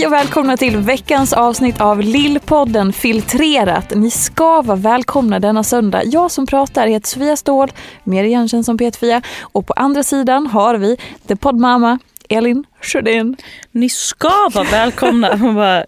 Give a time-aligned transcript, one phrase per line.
[0.00, 3.94] Hej och välkomna till veckans avsnitt av Lillpodden Filtrerat.
[3.94, 6.04] Ni ska vara välkomna denna söndag.
[6.04, 7.72] Jag som pratar heter Sofia Ståhl,
[8.04, 9.22] mer igenkänd som Peter-Fia.
[9.40, 10.96] Och på andra sidan har vi
[11.28, 11.98] The Poddmamma,
[12.28, 13.36] Elin Sjödin.
[13.70, 15.36] Ni ska vara välkomna.
[15.40, 15.84] Man bara,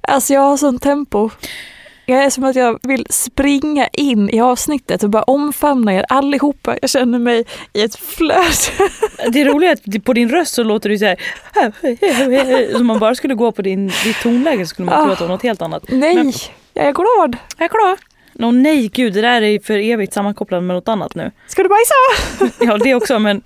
[0.00, 1.30] Alltså jag har sån tempo.
[2.06, 6.76] Jag är som att jag vill springa in i avsnittet och bara omfamna er allihopa.
[6.82, 8.90] Jag känner mig i ett flöde.
[9.28, 12.76] det roliga är att på din röst så låter det så här.
[12.76, 15.24] Om man bara skulle gå på din, ditt tonläge så skulle man tro att det
[15.24, 15.82] var något helt annat.
[15.88, 16.32] Nej, Men-
[16.74, 17.36] jag är glad.
[17.56, 17.98] Jag är klar.
[18.38, 21.30] Åh nej gud, det där är för evigt sammankopplat med något annat nu.
[21.48, 22.54] Ska du bajsa?
[22.64, 23.42] Ja det också men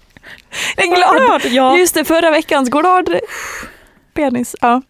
[0.77, 1.53] Jag är glad.
[1.53, 1.79] Ja.
[1.79, 3.17] Just det, förra veckans glad
[4.15, 4.57] penis.
[4.61, 4.83] Ja.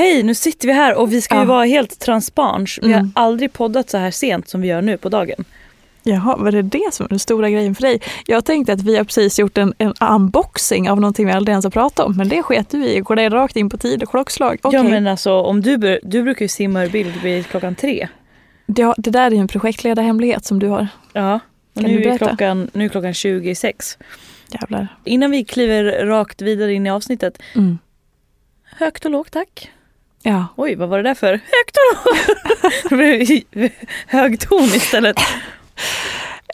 [0.00, 1.44] Hej, nu sitter vi här och vi ska ju Ja.
[1.46, 2.78] vara helt transparens.
[2.82, 3.12] Vi Mm.
[3.14, 5.44] har aldrig poddat så här sent som vi gör nu på dagen.
[6.02, 8.00] Jaha, var det det som var den stora grejen för dig?
[8.26, 11.64] Jag tänkte att vi har precis gjort en, en unboxing av någonting vi aldrig ens
[11.64, 13.00] har pratat om, men det sket du i.
[13.00, 14.58] Går det rakt in på tid och klockslag?
[14.62, 14.78] Okej.
[14.78, 18.08] Ja men alltså om du, du brukar ju simma ur bild vid klockan tre.
[18.66, 20.88] det, det där är ju en projektledarhemlighet som du har.
[21.12, 21.40] Ja.
[21.74, 23.98] Kan nu är klockan, nu är klockan 26.
[24.52, 24.88] Jävlar.
[25.04, 27.38] Innan vi kliver rakt vidare in i avsnittet.
[27.54, 27.78] Mm.
[28.78, 29.70] Högt och lågt tack.
[30.22, 30.46] Ja.
[30.56, 31.32] Oj, vad var det där för?
[31.32, 32.36] Högt och lågt!
[32.90, 32.96] Det
[33.50, 33.70] blev
[34.06, 35.16] hög ton istället.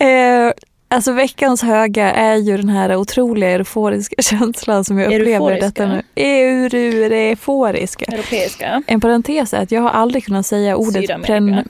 [0.00, 0.52] Eh,
[0.88, 5.66] alltså veckans höga är ju den här otroliga euforiska känslan som jag upplever Euforiska?
[5.66, 6.02] detta nu.
[6.14, 6.74] Eur,
[7.12, 8.04] euforiska.
[8.04, 8.82] Europeiska.
[8.86, 11.68] En parentes är att jag har aldrig kunnat säga ordet pren...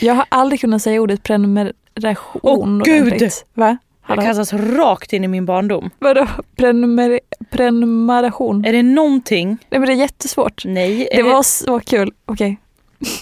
[0.00, 2.40] Jag har aldrig kunnat säga ordet prenumeration.
[2.42, 3.06] Åh, gud!
[3.06, 3.44] ordentligt.
[3.54, 3.78] Va?
[4.06, 4.22] Det Hallå?
[4.22, 5.90] kastas rakt in i min barndom.
[5.98, 6.26] Vadå?
[6.56, 7.20] Prenumer...
[7.50, 8.64] Prenumeration?
[8.64, 9.48] Är det någonting?
[9.70, 10.64] Nej men det är jättesvårt.
[10.64, 11.08] Nej.
[11.10, 12.12] Är Det var så kul.
[12.26, 12.58] Okej.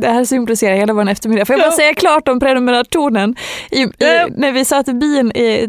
[0.00, 1.44] Det här symboliserar hela vår eftermiddag.
[1.44, 1.76] Får jag bara Ja.
[1.76, 3.36] säga klart om prenumerationen?
[3.70, 4.28] I, i, Ja.
[4.36, 5.68] När vi satt i bilen i,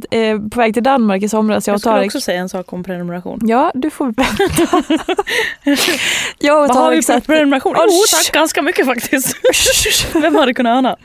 [0.52, 2.06] på väg till Danmark i somras, jag Jag skulle Tarek.
[2.07, 3.40] också säga en sak om prenumeration.
[3.44, 4.84] Ja, du får vänta.
[6.40, 7.75] jag Vad har vi för prenumeration?
[7.78, 9.36] Jo sh- tack, ganska mycket faktiskt.
[10.13, 10.96] Vem hade kunnat ana?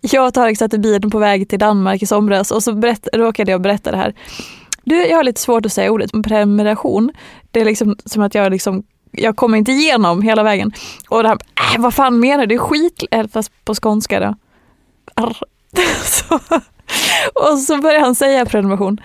[0.00, 3.08] jag och Tarek satt i bilen på väg till Danmark i somras och så berätt,
[3.12, 4.14] råkade jag berätta det här.
[4.84, 7.12] Du, jag har lite svårt att säga ordet prenumeration.
[7.50, 8.82] Det är liksom som att jag liksom
[9.12, 10.72] jag kommer inte igenom hela vägen.
[11.08, 11.38] Och det här,
[11.74, 12.58] äh, vad fan menar du?
[12.58, 14.34] Skit, äh, fast på skånska då.
[16.04, 16.34] Så,
[17.34, 19.00] och så började han säga prenumeration.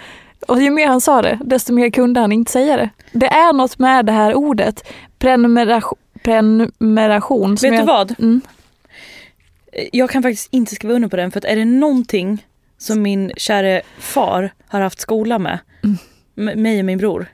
[0.47, 2.89] Och ju mer han sa det, desto mer kunde han inte säga det.
[3.11, 4.87] Det är något med det här ordet,
[5.19, 5.97] prenumeration.
[6.23, 8.19] prenumeration Vet du jag, vad?
[8.19, 8.41] Mm.
[9.91, 12.45] Jag kan faktiskt inte skriva under på den för att är det någonting
[12.77, 15.59] som min käre far har haft skola med,
[16.37, 16.61] Mm.
[16.61, 17.27] mig och min bror,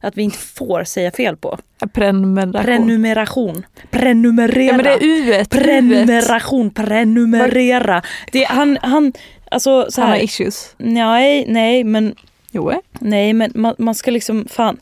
[0.00, 1.58] att vi inte får säga fel på.
[1.92, 2.64] Prenumeration.
[2.64, 3.66] Prenumeration.
[3.90, 4.62] Prenumerera.
[4.62, 5.50] ja men det är uet.
[5.50, 8.02] Prenumeration, prenumerera.
[8.32, 9.12] Det, han, han,
[9.50, 10.24] alltså så Han har här.
[10.24, 10.74] issues.
[10.78, 12.14] Nej, nej men,
[12.52, 12.72] Jo.
[13.00, 14.74] nej men man, man ska liksom, fan,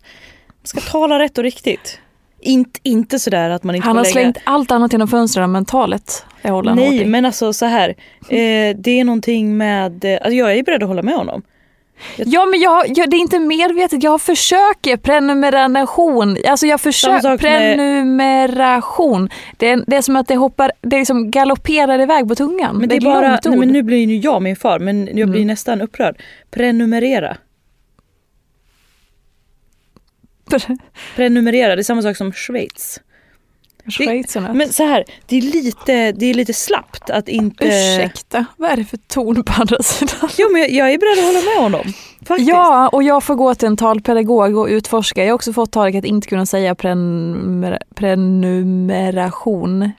[0.59, 2.00] man ska tala rätt och riktigt.
[2.41, 4.12] Inte, inte sådär att man inte Han har lägga...
[4.12, 7.88] slängt allt annat genom fönstren men talet det håller Nej men alltså så här.
[8.29, 11.43] Eh, det är någonting med, eh, alltså jag är beredd att hålla med honom.
[12.17, 16.37] Ja men jag, jag, det är inte medvetet, jag försöker prenumeration.
[16.47, 19.29] Alltså jag försöker prenumeration.
[19.56, 22.77] Det är, det är som att det hoppar, det liksom galopperar iväg på tungan.
[22.77, 25.06] Men det är ett bara, långt nej, men nu blir ju jag min far men
[25.06, 25.47] jag blir Mm.
[25.47, 26.23] nästan upprörd.
[26.50, 27.37] Prenumerera.
[31.17, 33.01] Prenumerera, det är samma sak som Schweiz.
[33.90, 34.52] Schweizarna.
[34.52, 37.64] Men så här, det är lite, det är lite slappt att inte...
[37.67, 40.29] Ursäkta, vad är det för ton på andra sidan?
[40.38, 41.93] Jo men jag, jag är beredd att hålla med honom.
[42.26, 42.49] Faktiskt.
[42.49, 45.25] Ja, och jag får gå till en talpedagog och utforska.
[45.25, 49.93] Jag har också fått talet att inte kunna säga prenumer- prenumeration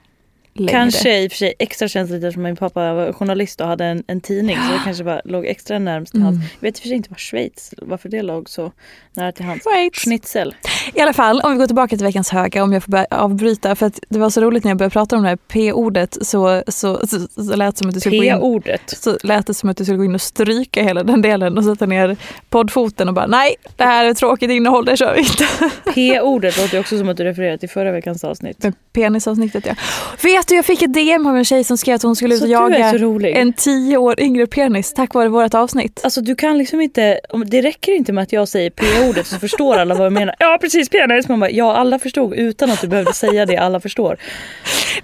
[0.54, 0.70] längre.
[0.72, 4.04] Kanske i och för sig extra känsligt eftersom min pappa var journalist och hade en,
[4.06, 6.34] en tidning så det kanske bara låg extra närmst till Mm.
[6.34, 6.50] hans.
[6.60, 8.72] Jag vet i och för sig inte var Schweiz, varför det låg så
[9.16, 9.62] nära till hans.
[9.62, 9.94] Schweiz.
[9.94, 10.54] Schnitzel.
[10.94, 13.74] I alla fall, om vi går tillbaka till veckans höga, om jag får börja avbryta.
[13.76, 16.62] För att det var så roligt när jag började prata om det här p-ordet så,
[16.68, 19.70] så, så, så lät det som att du skulle gå in så lät det som
[19.70, 22.16] att du skulle gå in och stryka hela den delen och sätta ner
[22.48, 25.46] poddfoten och bara nej, det här är tråkigt innehåll, det kör vi inte.
[25.94, 28.64] P-ordet låter också som att du refererar till förra veckans avsnitt.
[28.92, 29.74] Penisavsnittet ja.
[30.22, 32.42] Vet du, jag fick ett DM av en tjej som skrev att hon skulle ut
[32.42, 32.92] och jaga
[33.22, 36.00] en tio år yngre penis tack vare vårt avsnitt.
[36.04, 39.76] Alltså du kan liksom inte, det räcker inte med att jag säger P-ordet så förstår
[39.76, 40.34] alla vad jag menar.
[40.38, 41.28] Ja precis penis!
[41.28, 44.16] Man bara, ja alla förstod utan att du behövde säga det, alla förstår.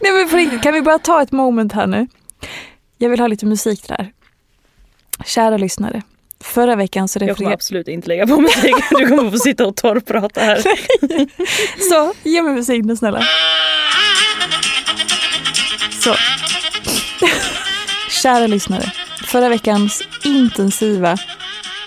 [0.00, 2.06] Nej men riktigt, kan vi bara ta ett moment här nu?
[2.98, 4.12] Jag vill ha lite musik där.
[5.24, 6.02] Kära lyssnare.
[6.40, 7.54] Förra veckan så Jag kommer refererade...
[7.54, 10.62] absolut inte lägga på musik, du kommer få sitta och torrprata här.
[11.90, 13.22] Så, ge mig musik nu snälla.
[16.06, 16.14] Så.
[18.22, 18.92] Kära lyssnare.
[19.24, 21.16] Förra veckans intensiva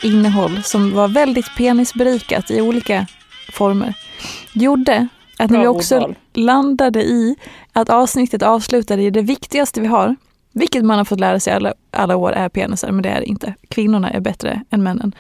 [0.04, 3.08] innehåll som var väldigt penisberikat i olika
[3.54, 3.94] former
[4.54, 5.08] gjorde
[5.38, 6.16] att Bra vi också ordval.
[6.34, 7.36] landade i
[7.74, 10.16] att avsnittet avslutade i det viktigaste vi har,
[10.54, 13.26] vilket man har fått lära sig alla, alla år är penisar, men det är det
[13.26, 13.54] inte.
[13.70, 15.16] Kvinnorna är bättre än männen.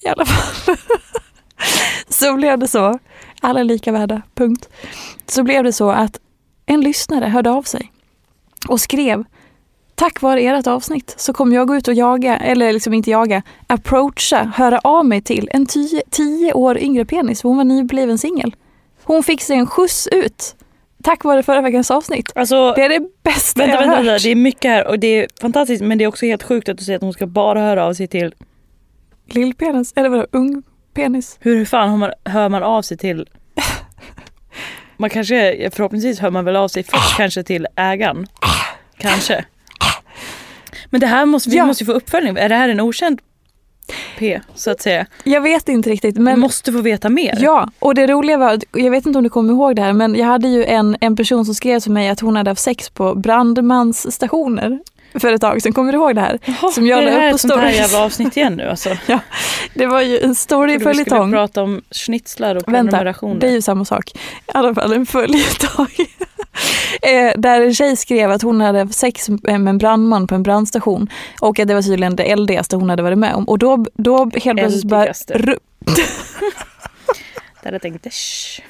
[0.00, 0.76] I alla fall.
[2.08, 2.98] så blev det så.
[3.40, 4.68] Alla är lika värda, punkt.
[5.26, 6.18] Så blev det så att
[6.66, 7.92] en lyssnare hörde av sig
[8.68, 9.24] och skrev
[9.94, 13.42] Tack vare ert avsnitt så kommer jag gå ut och jaga, eller liksom inte jaga,
[13.66, 17.42] approacha, höra av mig till en tio, tio år yngre penis.
[17.42, 18.54] Hon var nybliven singel.
[19.04, 20.54] Hon fick sig en skjuts ut.
[21.02, 22.32] Tack vare förra veckans avsnitt.
[22.34, 24.06] Alltså, Det är det bästa vänta, jag har vänta, hört.
[24.06, 26.68] vänta, det är mycket här och det är fantastiskt men det är också helt sjukt
[26.68, 28.34] att du säger att hon ska bara höra av sig till,
[29.26, 30.62] Lillpenis, eller vadå, ung
[30.94, 31.36] penis?
[31.40, 33.28] hur fan man, hör man av sig till
[35.02, 38.26] man kanske, förhoppningsvis hör man väl av sig först kanske till ägaren.
[38.98, 39.44] Kanske.
[40.90, 41.66] Men det här måste, vi Ja.
[41.66, 42.36] måste ju få uppföljning.
[42.36, 43.20] Är det här en okänd
[44.18, 45.06] P så att säga?
[45.24, 46.16] Jag vet inte riktigt.
[46.16, 47.38] Vi Men måste få veta mer.
[47.40, 50.14] Ja, och det roliga var, jag vet inte om du kommer ihåg det här, men
[50.14, 52.90] jag hade ju en, en person som skrev till mig att hon hade haft sex
[52.90, 54.78] på brandmansstationer
[55.20, 55.72] för ett tag sedan.
[55.72, 56.38] Kommer du ihåg det här?
[56.44, 57.76] Jaha, som jag är det här upp på ett sånt här stories.
[57.76, 58.96] jävla avsnitt igen nu alltså?
[59.74, 61.32] Det var ju en trodde vi skulle storyföljetong.
[61.32, 63.40] prata om schnitzlar och Vänta, prenumerationer.
[63.40, 64.10] det är ju samma sak.
[64.14, 64.18] I
[64.54, 65.86] alla fall en följetong.
[67.02, 71.08] Eh, Där en tjej skrev att hon hade sex med en brandman på en brandstation
[71.40, 73.44] och att det var tydligen det eldigaste hon hade varit med om.
[73.44, 75.04] Och då, då helt plötsligt bara...
[77.62, 78.62] Där jag tänkte shh.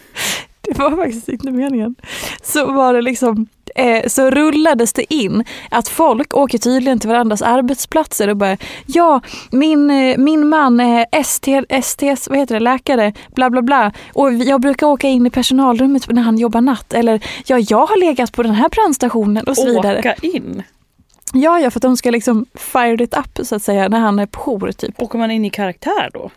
[0.61, 1.95] Det var faktiskt inte meningen.
[2.43, 7.43] Så var det liksom, eh, så rullades det in att folk åker tydligen till varandras
[7.43, 9.21] arbetsplatser och bara ja,
[9.51, 13.93] min, eh, min man är ST, ST, vad heter det, läkare, bla bla bla.
[14.13, 16.93] Och jag brukar åka in i personalrummet när han jobbar natt.
[16.93, 19.99] Eller ja, jag har legat på den här brandstationen och så vidare.
[19.99, 20.63] Åka in?
[21.33, 24.19] Ja, ja, för att de ska liksom fire it up så att säga när han
[24.19, 25.03] är på jour typ.
[25.03, 26.31] Åker man in i karaktär då?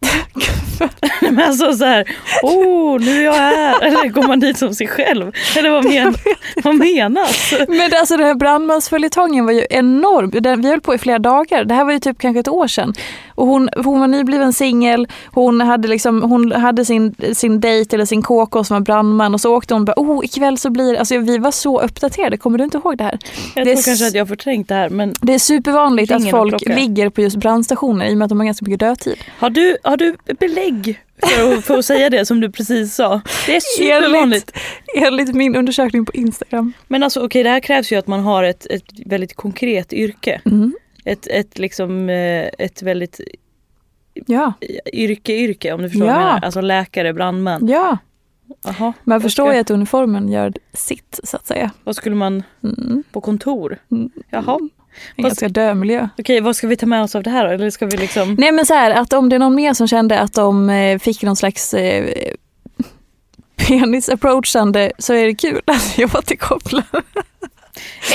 [1.20, 2.04] Men alltså så här,
[2.42, 3.82] oh nu är jag här.
[3.82, 5.32] Eller går man dit som sig själv?
[5.58, 6.14] Eller vad, men,
[6.64, 7.54] vad menas?
[7.68, 10.30] Men alltså den här brandmansföljetongen var ju enorm.
[10.30, 11.64] Den, vi höll på i flera dagar.
[11.64, 12.94] Det här var ju typ kanske ett år sedan.
[13.34, 15.08] Och hon, hon var nybliven singel.
[15.32, 19.40] Hon hade, liksom, hon hade sin, sin dejt eller sin KK som var brandman och
[19.40, 22.36] så åkte hon och bara oh ikväll så blir alltså vi var så uppdaterade.
[22.36, 23.18] Kommer du inte ihåg det här?
[23.54, 25.38] Jag Det är tror kanske s- att jag har förträngt det här men Det är
[25.38, 28.80] supervanligt att folk ligger på just brandstationer i och med att de har ganska mycket
[28.80, 29.14] dödtid.
[29.38, 33.20] har du, har du belägg för att, för att säga det som du precis sa?
[33.46, 34.52] Det är supervanligt.
[34.96, 36.72] Enligt, enligt min undersökning på Instagram.
[36.88, 40.40] Men alltså okej det här krävs ju att man har ett, ett väldigt konkret yrke.
[40.44, 40.74] Mm.
[41.04, 43.20] Ett, ett liksom eh, ett väldigt
[44.26, 44.52] Ja,
[44.92, 46.12] yrke-yrke om du förstår Ja.
[46.14, 46.44] vad jag menar.
[46.44, 47.68] Alltså läkare, brandman.
[47.68, 47.98] ja.
[48.64, 48.92] Jaha.
[49.04, 51.70] Man förstår ska- ju att uniformen gör sitt så att säga.
[51.84, 53.04] Vad skulle man Mm.
[53.12, 53.78] på kontor?
[53.90, 54.10] Mm.
[54.30, 54.58] Jaha.
[55.16, 56.08] En ganska död miljö.
[56.18, 57.52] Okej vad ska vi ta med oss av det här då?
[57.54, 59.88] Eller ska vi liksom Nej men så här, att om det är någon mer som
[59.88, 62.04] kände att de eh, fick någon slags eh,
[63.56, 66.84] penis-approachande så är det kul att jag återkopplar.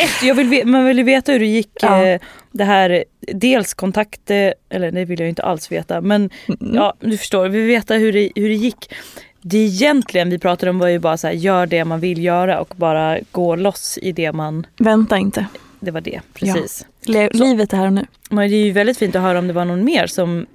[0.03, 2.05] Ett, jag vill, man vill ju veta hur det gick Ja.
[2.05, 2.19] eh,
[2.51, 3.03] det här,
[3.33, 6.75] dels kontakt, eh, eller det vill jag inte alls veta, men Mm.
[6.75, 8.93] ja du förstår, vi vill veta hur det, hur det gick.
[9.41, 12.59] Det egentligen vi pratade om var ju bara så här, gör det man vill göra
[12.59, 15.45] och bara gå loss i det man, Vänta inte.
[15.85, 16.85] Det var det, precis.
[17.05, 18.05] Så- livet är här och nu.
[18.29, 20.45] Men det är ju väldigt fint att höra om det var någon mer som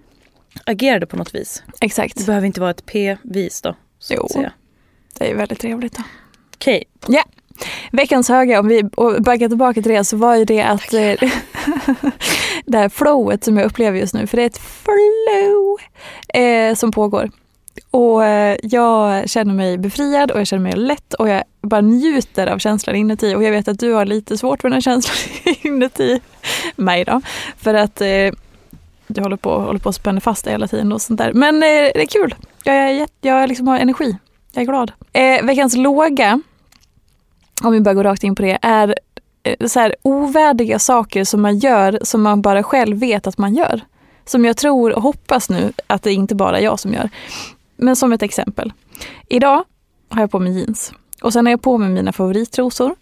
[0.65, 1.63] agerade på något vis.
[1.81, 2.27] Det Exakt.
[2.27, 3.77] behöver inte vara ett P-vis då.
[3.99, 4.45] Så Jo.
[5.19, 5.97] Det är väldigt trevligt.
[5.97, 6.03] Då.
[6.55, 6.85] Okej,
[7.93, 8.83] Veckans höga, om vi
[9.21, 11.01] backar tillbaka till det, så var ju det att eh,
[12.67, 15.79] det här flowet som jag upplever just nu, för det är ett flow
[16.45, 17.31] eh, som pågår.
[17.91, 22.47] Och eh, jag känner mig befriad och jag känner mig lätt och jag bara njuter
[22.47, 23.35] av känslan inuti.
[23.35, 25.17] Och jag vet att du har lite svårt med den här känslan
[25.63, 26.21] inuti
[26.77, 27.21] mig då.
[27.57, 28.33] För att eh,
[29.07, 31.33] du håller på, håller på att spänna fast dig hela tiden och sånt där.
[31.33, 32.35] Men eh, det är kul.
[32.65, 34.17] Jag, är, jag liksom har energi.
[34.53, 34.93] Jag är glad.
[35.13, 36.41] Eh, veckans låga
[37.63, 38.95] om vi bara går rakt in på det, är
[39.43, 43.55] eh, så här ovärdiga saker som man gör som man bara själv vet att man
[43.55, 43.81] gör.
[44.25, 47.11] Som jag tror och hoppas nu att det inte bara är jag som gör.
[47.81, 48.73] Men som ett exempel.
[49.29, 49.65] Idag
[50.09, 52.95] har jag på mig jeans och sen har jag på mig mina favorittrosor.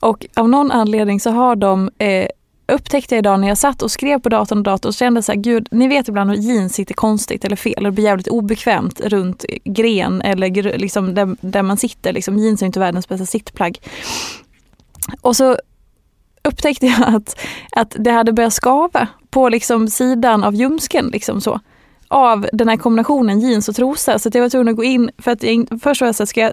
[0.00, 2.26] Och av någon anledning så har de eh,
[2.66, 5.32] upptäckte jag idag när jag satt och skrev på datorn och datorn och kände så
[5.32, 7.82] här, gud, ni vet ibland hur jeans sitter konstigt eller fel.
[7.82, 12.12] Det blir jävligt obekvämt runt gren eller gr- liksom där, där man sitter.
[12.12, 13.78] Liksom, jeans är inte världens bästa sittplagg.
[15.20, 15.56] Och så
[16.42, 17.40] upptäckte jag att,
[17.72, 21.06] att det hade börjat skava på liksom sidan av ljumsken.
[21.06, 21.60] Liksom så,
[22.08, 24.18] av den här kombinationen jeans och trosa.
[24.18, 26.22] Så att jag var tvungen att gå in, för att jag, först var jag så
[26.22, 26.52] här, ska jag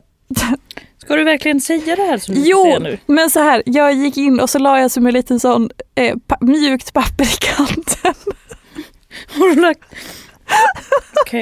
[0.97, 2.97] ska du verkligen säga det här som du Jo, säger nu?
[3.05, 6.15] men så här, jag gick in och så la jag som en liten sån eh,
[6.27, 8.13] pa- mjukt papper i kanten.
[9.39, 9.79] Har du lagt...
[11.25, 11.41] Okej,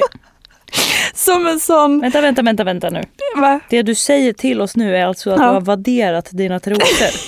[1.14, 3.04] Som en sån, vänta, vänta, vänta, vänta nu.
[3.36, 3.60] va?
[3.70, 5.46] Det du säger till oss nu är alltså att Ja.
[5.46, 7.10] du har vadderat dina trosor.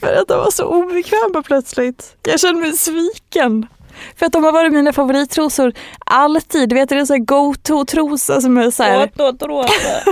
[0.00, 2.16] För att de var så obekväma plötsligt.
[2.22, 3.66] Jag kände mig sviken.
[4.16, 5.72] För att de har varit mina favorittrosor
[6.06, 6.68] alltid.
[6.68, 9.10] Du vet, det är en go-to-trosa som är så här,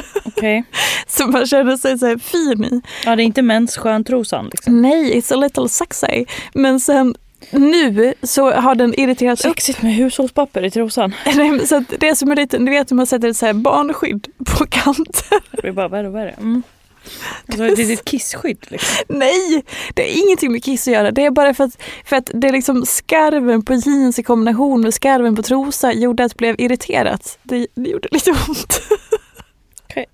[0.25, 0.65] Okej.
[1.07, 2.81] som man känner sig så fin i.
[3.05, 4.83] Ja, det är inte menssköntrosan liksom.
[4.83, 6.25] Nej, it's a little sexy.
[6.55, 7.15] Men sen
[7.51, 11.15] nu så har den irriterat upp Sexigt med hushållspapper i trosan.
[11.35, 13.53] Nej, så det är som en liten, du vet hur man sätter ett så här
[13.53, 15.41] barnskydd på kanten.
[15.51, 16.31] Det blir bara värre och värre.
[16.31, 16.63] Mm.
[17.47, 19.05] Alltså, det är ditt kissskydd liksom.
[19.19, 21.11] Nej, det är ingenting med kiss att göra.
[21.11, 24.81] Det är bara för att, för att det är liksom skarven på jeans i kombination
[24.81, 27.39] med skarven på trosa gjorde att det blev irriterat.
[27.43, 28.81] Det, det gjorde lite ont.
[29.85, 30.07] Okej.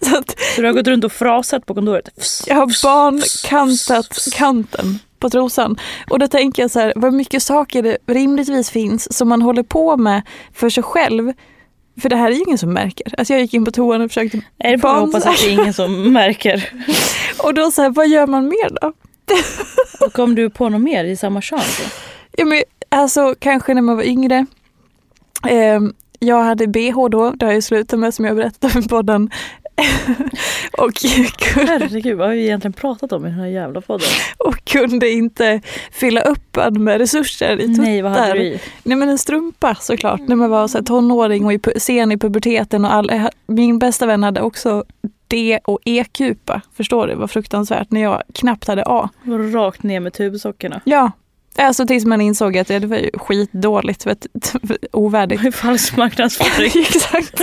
[0.00, 2.08] Så att Så du har gått runt och frasat på kontoret?
[2.46, 5.78] jag har barnkantat kanten på trosan.
[6.10, 9.62] Och då tänker jag så här, vad mycket saker det rimligtvis finns som man håller
[9.62, 10.22] på med
[10.54, 11.32] för sig själv.
[12.00, 13.14] För det här är ju ingen som märker.
[13.18, 15.52] Alltså jag gick in på toan och försökte Nej, det får hoppas att det är
[15.52, 16.72] ingen som märker.
[17.42, 18.92] Och då så här, vad gör man mer då?
[20.06, 21.60] Och kom du på något mer i samma kön?
[22.32, 24.46] Ja, men, alltså kanske när man var yngre.
[25.48, 28.88] Ehm, jag hade bh då, det har jag slutat med som jag berättat om i
[28.88, 29.30] podden.
[30.78, 30.94] Och,
[31.38, 34.08] kunde, Herregud, vad har vi egentligen pratat om i den här jävla podden?
[34.38, 35.60] och kunde inte
[35.92, 37.82] fylla upp den med resurser i tuttar.
[37.82, 38.60] Nej, vad hade du i?
[38.82, 42.18] Nej men en strumpa såklart, när man var så här, tonåring och i, sen i
[42.18, 42.84] puberteten.
[42.84, 43.10] Och all,
[43.46, 44.84] min bästa vän hade också
[45.28, 46.60] D och E-kupa.
[46.76, 49.08] Förstår du vad fruktansvärt när jag knappt hade A.
[49.22, 50.80] Var rakt ner med tubsockorna?
[50.84, 51.12] Ja,
[51.58, 54.26] alltså tills man insåg att det var ju skitdåligt, att,
[54.92, 55.56] ovärdigt.
[55.56, 56.72] Falsk marknadsföring.
[56.88, 57.42] Exakt.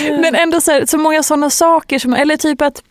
[0.00, 2.82] Men ändå så, här, så många sådana saker, som, eller typ att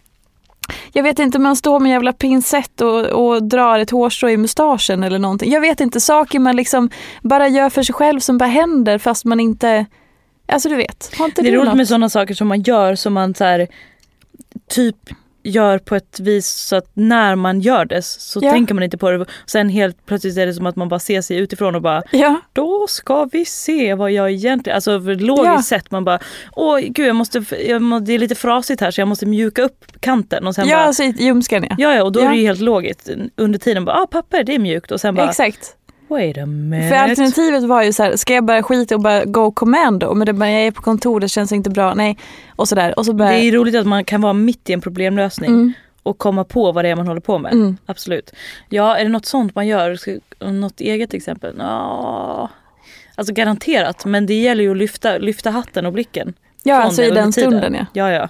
[0.93, 4.37] jag vet inte, man står med en jävla pincett och, och drar ett hårstrå i
[4.37, 5.51] mustaschen eller någonting.
[5.51, 6.89] Jag vet inte, saker man liksom
[7.21, 9.85] bara gör för sig själv som bara händer fast man inte,
[10.47, 11.11] alltså du vet.
[11.19, 11.77] Inte Det är roligt något?
[11.77, 13.67] med sådana saker som man gör som man så här,
[14.69, 14.97] typ
[15.43, 18.51] gör på ett vis så att när man gör det så Ja.
[18.51, 19.25] tänker man inte på det.
[19.45, 22.35] Sen helt plötsligt är det som att man bara ser sig utifrån och bara Ja,
[22.53, 25.61] då ska vi se vad jag egentligen, alltså logiskt Ja.
[25.63, 26.19] sett man bara
[26.55, 29.61] åh gud jag måste, jag må, det är lite frasigt här så jag måste mjuka
[29.61, 31.75] upp kanten och sen ja bara alltså ljumsken ja.
[31.77, 32.25] Ja, ja, och då Ja.
[32.25, 33.09] är det ju helt logiskt.
[33.37, 35.75] Under tiden bara, ah, papper det är mjukt och sen bara, Exakt.
[36.13, 36.89] Wait a minute.
[36.89, 40.13] För alternativet var ju så här, ska jag bara skita och bara go commando?
[40.13, 42.17] Men det bara, jag är på kontor, det känns inte bra, nej.
[42.55, 42.99] Och sådär.
[42.99, 45.73] Och så Det är roligt att man kan vara mitt i en problemlösning Mm.
[46.03, 47.53] och komma på vad det är man håller på med.
[47.53, 47.77] Mm.
[47.85, 48.31] Absolut.
[48.69, 49.97] Ja, är det något sånt man gör?
[50.51, 51.55] Något eget exempel?
[51.59, 52.49] Ja,
[53.15, 54.05] alltså garanterat.
[54.05, 56.33] Men det gäller ju att lyfta, lyfta hatten och blicken.
[56.63, 57.51] ja, alltså i den tiden.
[57.51, 57.85] stunden ja.
[57.93, 58.27] Ja, ja.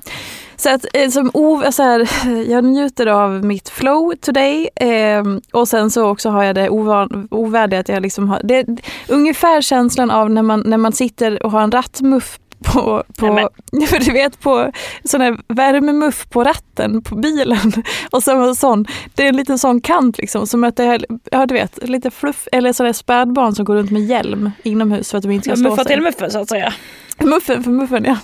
[0.55, 2.09] Så att eh, som o, så här,
[2.49, 7.27] jag njuter av mitt flow today eh, och sen så också har jag det ovan,
[7.31, 8.65] ovärdiga att jag liksom har, det är
[9.07, 13.49] ungefär känslan av när man, när man sitter och har en rattmuff på, på
[13.87, 14.71] för du vet på
[15.03, 17.73] sån här värmemuff på ratten på bilen.
[18.11, 21.05] Och så en sån, det är en liten sån kant liksom som att det är,
[21.31, 25.17] ja du vet, lite fluff, eller sådär spädbarn som går runt med hjälm inomhus för
[25.17, 25.93] att de inte ska slå muffa sig.
[25.93, 26.73] till muffen så att säga.
[27.19, 28.17] Muffen för muffen ja.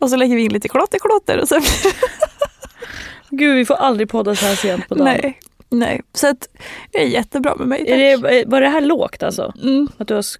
[0.00, 1.60] Och så lägger vi in lite klotter klotter och så
[3.30, 5.04] Gud vi får aldrig podda så här sent på dagen.
[5.22, 5.38] Nej,
[5.70, 6.02] nej.
[6.14, 6.48] Så att
[6.92, 7.90] det är jättebra med mig.
[7.90, 9.52] Är det, var det här lågt alltså?
[9.62, 9.88] Mm.
[9.98, 10.38] Att du har sk-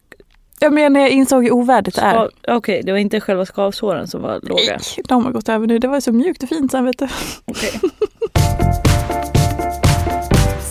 [0.61, 2.31] Jag menar jag insåg hur ovärdigt det är.
[2.49, 4.63] Okej, det var inte själva skavsåren som var låga.
[4.67, 5.79] Nej, de har gått över nu.
[5.79, 7.09] Det var så mjukt och fint sen vet du.
[7.45, 7.71] Okej.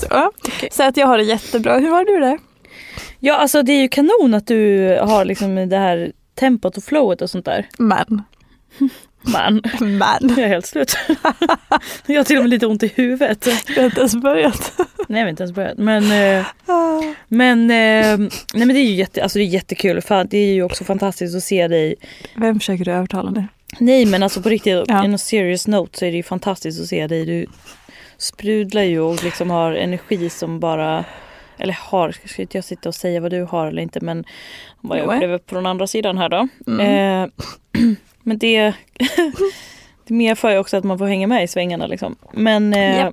[0.02, 0.32] Så,
[0.72, 1.78] så att jag har det jättebra.
[1.78, 2.38] Hur har du det?
[3.20, 7.22] Ja alltså det är ju kanon att du har liksom det här tempot och flowet
[7.22, 7.68] och sånt där.
[7.78, 8.24] Men,
[9.22, 10.30] Men men.
[10.30, 10.98] jag är helt slut.
[12.06, 13.48] jag har till och med lite ont i huvudet.
[13.68, 14.74] Jag har inte ens börjat.
[15.08, 15.78] Nej jag har inte ens börjat.
[15.78, 16.04] Men,
[16.40, 16.46] eh,
[17.28, 18.18] men, eh,
[18.54, 20.02] nej, men det är ju jätte, alltså det är jättekul.
[20.02, 21.96] För det är ju också fantastiskt att se dig.
[22.36, 23.48] Vem försöker du övertala nu?
[23.80, 25.06] Nej men alltså på riktigt, Ja.
[25.06, 27.26] in a serious note så är det ju fantastiskt att se dig.
[27.26, 27.46] Du
[28.18, 31.06] sprudlar ju och liksom har energi som bara
[31.58, 34.26] eller har, ska inte jag sitta och säga vad du har eller inte men
[34.82, 36.48] vad jag upplever på den andra sidan här då.
[36.68, 37.24] Mm.
[37.24, 37.30] Eh,
[38.30, 38.74] men det,
[40.08, 42.16] det medför ju också att man får hänga med i svängarna liksom.
[42.34, 43.10] Men, eh,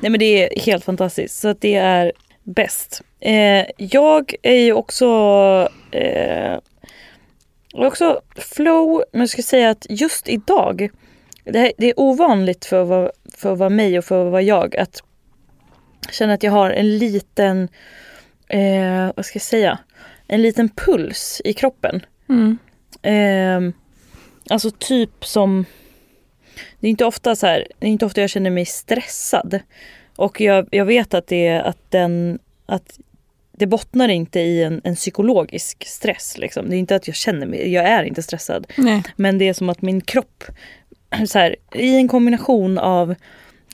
[0.00, 3.02] nej, men det är helt fantastiskt så att det är bäst.
[3.20, 5.06] Eh, jag är ju också
[5.90, 6.58] eh,
[7.74, 10.88] också flow, men jag ska säga att just idag
[11.44, 14.32] det, här, det är ovanligt för att, vara, för att vara mig och för att
[14.32, 15.02] vara jag att
[16.10, 17.68] känna att jag har en liten,
[18.48, 19.78] eh, vad ska jag säga,
[20.26, 22.06] en liten puls i kroppen.
[22.28, 22.58] Mm.
[23.02, 23.74] Eh,
[24.50, 25.64] alltså typ som,
[26.80, 29.60] det är inte ofta så här, det är inte ofta jag känner mig stressad.
[30.16, 32.98] Och jag, jag vet att det, att den, att
[33.52, 36.38] det bottnar inte i en, en psykologisk stress.
[36.38, 36.70] Liksom.
[36.70, 38.66] Det är inte att jag känner mig, jag är inte stressad.
[38.76, 39.02] Nej.
[39.16, 40.44] Men det är som att min kropp,
[41.26, 43.14] så här, i en kombination av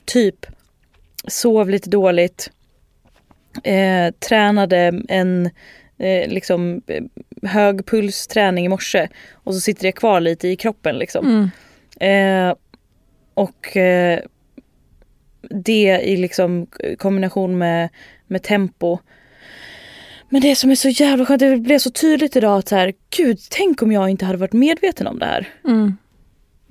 [0.05, 0.45] typ
[1.27, 2.51] sov lite dåligt,
[3.63, 5.49] eh, tränade en
[5.97, 6.81] eh, liksom,
[7.43, 10.97] hög pulsträning i morse och så sitter det kvar lite i kroppen.
[10.97, 11.51] Liksom.
[11.99, 12.49] Mm.
[12.49, 12.55] Eh,
[13.33, 14.19] och eh,
[15.49, 16.67] det i liksom
[16.97, 17.89] kombination med,
[18.27, 18.99] med tempo.
[20.29, 22.93] Men det som är så jävla skönt, det blev så tydligt idag att så här,
[23.17, 25.47] gud, tänk om jag inte hade varit medveten om det här.
[25.65, 25.97] Mm.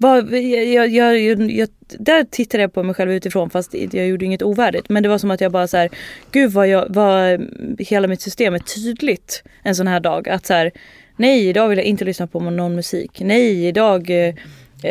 [0.02, 4.42] Vad, jag, jag, jag, där tittade jag på mig själv utifrån fast jag gjorde inget
[4.42, 4.88] ovärdigt.
[4.88, 5.88] Men det var som att jag bara så här,
[6.30, 7.40] gud vad, jag, vad
[7.78, 10.28] hela mitt system är tydligt en sån här dag.
[10.28, 10.70] Att så här,
[11.16, 13.20] nej idag vill jag inte lyssna på någon musik.
[13.20, 14.34] Nej idag eh,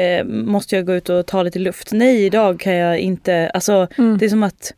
[0.01, 1.91] eh, måste jag gå ut och ta lite luft.
[1.91, 4.17] Nej idag kan jag inte, alltså Mm.
[4.17, 4.73] det är som att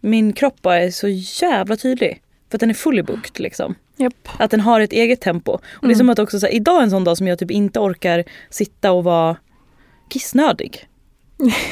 [0.00, 1.08] min kropp bara är så
[1.46, 2.20] jävla tydlig.
[2.50, 3.74] För att den är fully booked liksom.
[3.96, 4.28] Japp.
[4.38, 5.52] Att den har ett eget tempo.
[5.52, 5.98] Och det är Mm.
[5.98, 8.24] som att också så här, idag är en sån dag som jag typ inte orkar
[8.50, 9.36] sitta och vara
[10.10, 10.86] kissnödig.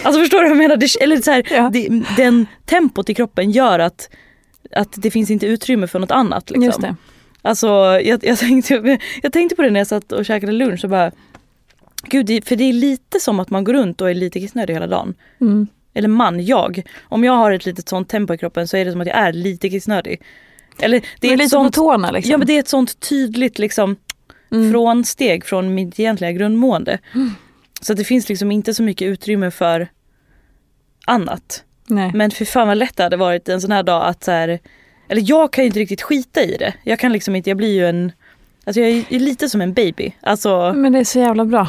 [0.02, 0.76] Alltså förstår du vad jag menar?
[0.76, 1.70] Det, eller så här, Ja.
[1.72, 4.10] det, den tempot i kroppen gör att,
[4.72, 6.50] att det finns inte utrymme för något annat.
[6.50, 6.64] Liksom.
[6.64, 6.96] Just det.
[7.42, 7.66] Alltså
[8.04, 11.12] jag, jag, tänkte, jag tänkte på det när jag satt och käkade lunch och bara
[12.02, 14.86] Gud, för det är lite som att man går runt och är lite kissnödig hela
[14.86, 15.14] dagen.
[15.40, 15.66] Mm.
[15.94, 16.82] Eller man, jag.
[17.02, 19.16] Om jag har ett litet sånt tempo i kroppen så är det som att jag
[19.16, 20.20] är lite kissnödig.
[20.80, 22.30] Eller det är lite sånt, på tårna liksom.
[22.32, 23.96] Ja men det är ett sånt tydligt liksom
[24.52, 24.72] Mm.
[24.72, 26.98] frånsteg från mitt egentliga grundmående.
[27.80, 29.88] Så det finns liksom inte så mycket utrymme för
[31.06, 31.64] annat.
[31.86, 32.10] Nej.
[32.14, 34.58] Men för fan vad lätt det hade varit en sån här dag att så här,
[35.08, 36.74] eller jag kan ju inte riktigt skita i det.
[36.82, 38.12] Jag kan liksom inte, jag blir ju en,
[38.64, 40.12] alltså jag är lite som en baby.
[40.20, 41.68] Alltså, Men det är så jävla bra.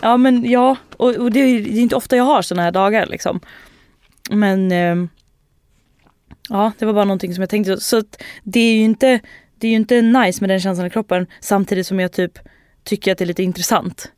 [0.00, 2.72] ja men ja, och, och det, är, det är inte ofta jag har såna här
[2.72, 3.40] dagar liksom.
[4.30, 5.08] Men ehm,
[6.48, 7.80] ja, det var bara någonting som jag tänkte.
[7.80, 8.02] Så
[8.42, 9.20] det är ju inte,
[9.58, 12.38] det är ju inte nice med den känslan i kroppen samtidigt som jag typ
[12.84, 14.12] tycker att det är lite intressant.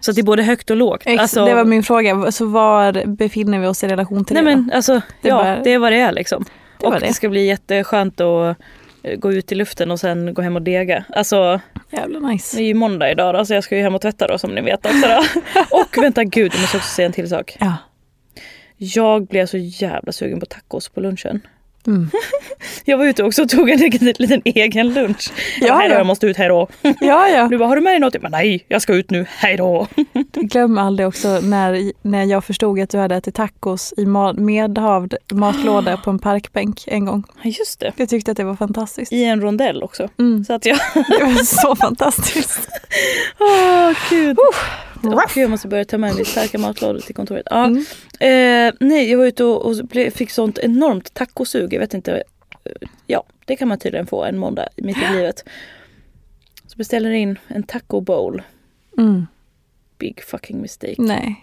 [0.00, 1.02] Så det är både högt och lågt.
[1.06, 2.32] Ex, Alltså- det var min fråga.
[2.32, 4.56] Så var befinner vi oss i relation till Nej det då?
[4.56, 6.44] men alltså, Det ja bara- det är vad det är liksom.
[6.80, 6.98] Det och det.
[6.98, 8.56] det ska bli jätteskönt att
[9.02, 11.04] eh, gå ut i luften och sen gå hem och dega.
[11.08, 11.60] Alltså
[11.90, 12.60] Jävla det nice.
[12.60, 14.60] är ju måndag idag då, så jag ska ju hem och tvätta då som ni
[14.60, 15.22] vet också då.
[15.70, 17.56] och vänta gud, jag måste också säga en till sak.
[17.60, 17.72] Ja.
[18.76, 21.40] Jag blev så jävla sugen på tacos på lunchen.
[21.86, 22.10] Mm.
[22.84, 25.32] Jag var ute också och tog en liten, egen lunch.
[25.60, 25.98] Ja, Ja, hej då, ja.
[25.98, 26.68] jag måste ut, hej då.
[27.00, 27.48] ja, ja.
[27.50, 28.14] Du bara, har du med dig något?
[28.14, 29.86] Jag bara, nej, jag ska ut nu, hej då.
[30.34, 35.14] Glöm aldrig också när, när jag förstod att du hade ätit tacos i ma- medhavd
[35.32, 37.24] matlåda på en parkbänk en gång.
[37.42, 37.92] Just det.
[37.96, 39.12] Jag tyckte att det var fantastiskt.
[39.12, 40.08] I en rondell också.
[40.18, 40.44] Mm.
[40.44, 42.68] Så att jag, Det var så fantastiskt.
[43.40, 44.36] åh gud.
[45.10, 47.46] Gud, jag måste börja ta med mig starka matlådor till kontoret.
[47.50, 47.64] Ja.
[47.66, 47.78] Mm.
[48.20, 49.76] Eh, nej, jag var ute och, och
[50.14, 51.72] fick sånt enormt tacosug.
[51.72, 52.12] Jag vet inte.
[52.64, 52.72] eh,
[53.06, 55.44] Ja, det kan man tydligen få en måndag mitt i livet.
[56.66, 58.42] Så beställer in en taco bowl.
[58.98, 59.26] Mm.
[59.98, 60.94] big fucking mistake.
[60.98, 61.36] Nej.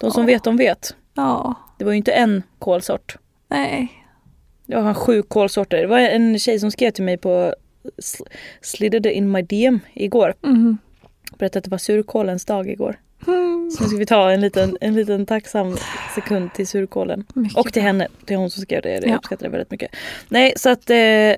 [0.00, 0.96] De som vet, de vet.
[1.14, 1.54] Ja.
[1.78, 3.16] Det var ju inte en kolsort.
[3.48, 3.88] Nej.
[4.66, 5.76] Jag har sju kolsorter.
[5.80, 7.54] Det var en tjej som skrev till mig på
[8.02, 8.26] sl-
[8.60, 10.34] slidade in my DM igår.
[10.40, 10.78] Mhm.
[11.38, 13.00] Berättade att det var surkålens dag igår.
[13.26, 13.70] Mm.
[13.70, 15.76] Så nu ska vi ta en liten, en liten tacksam
[16.14, 17.24] sekund till surkålen.
[17.34, 18.92] Mycket Och till henne, till hon som skrev det.
[18.94, 19.16] Jag Ja.
[19.16, 19.90] uppskattar det väldigt mycket.
[20.28, 21.34] Nej, så att eh,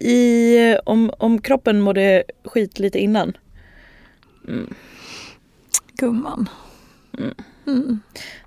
[0.00, 3.36] i, om, om kroppen mådde skit lite innan.
[5.98, 6.48] Gumman.
[7.18, 7.34] Mm.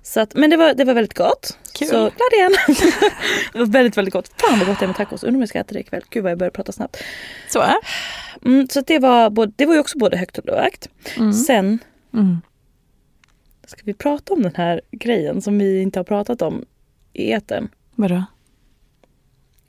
[0.02, 1.58] Så att, men det var, det var väldigt gott.
[1.74, 1.88] Kul.
[1.88, 2.52] Så glad igen.
[3.52, 4.30] det var väldigt, väldigt gott.
[4.40, 5.22] Fan vad gott det är med tacos.
[5.24, 6.02] Undrar om jag ska äta det ikväll.
[6.10, 6.96] Gud vad jag börjar prata snabbt.
[7.48, 7.74] Så är
[8.44, 10.88] Mm, så det, var både, det var ju också både högt och lågt.
[11.16, 11.32] mm.
[11.32, 11.78] Sen
[12.14, 12.40] Mm.
[13.66, 16.64] ska vi prata om den här grejen som vi inte har pratat om
[17.12, 17.68] i etern.
[17.94, 18.24] Vadå?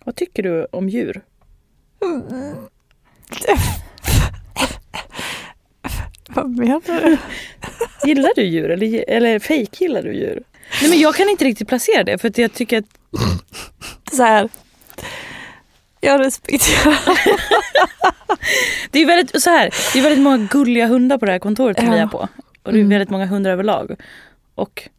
[0.06, 1.22] Vad tycker du om djur?
[6.36, 7.18] Vad menar du?
[8.10, 10.44] Gillar du djur eller, eller fake gillar du djur?
[10.82, 12.86] Nej men jag kan inte riktigt placera det för att jag tycker att
[14.12, 14.50] Så här.
[16.02, 16.98] Jag respekterar.
[18.92, 19.70] det är väldigt så här.
[19.94, 21.94] Det är väldigt många gulliga hundar på det här kontoret som Ja.
[21.94, 22.18] vi är på.
[22.64, 22.90] Och det är Mm.
[22.90, 23.96] väldigt många hundar överlag.
[24.56, 24.90] Och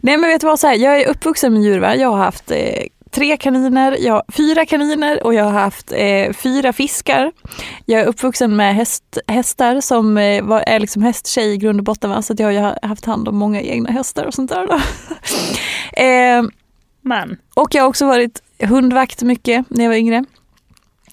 [0.00, 1.78] Nej men vet du vad, så här, jag är uppvuxen med djur.
[1.78, 1.96] Va?
[1.96, 6.32] Jag har haft eh, tre kaniner, jag har fyra kaniner och jag har haft eh,
[6.32, 7.32] fyra fiskar.
[7.86, 11.84] Jag är uppvuxen med häst, hästar som eh, var, är liksom hästtjej i grund och
[11.84, 12.10] botten.
[12.10, 12.22] Va?
[12.22, 14.66] Så jag har haft hand om många egna hästar och sånt där.
[14.66, 14.74] Då.
[16.02, 16.42] eh,
[17.02, 17.36] man.
[17.54, 20.24] och jag har också varit hundvakt mycket när jag var yngre.